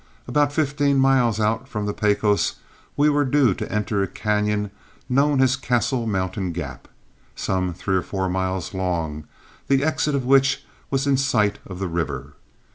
[0.27, 2.55] About fifteen miles out from the Pecos
[2.97, 4.71] we were due to enter a cañon
[5.07, 6.87] known as Castle Mountain Gap,
[7.35, 9.25] some three or four miles long,
[9.67, 12.33] the exit of which was in sight of the river.